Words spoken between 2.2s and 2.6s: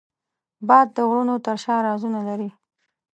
لري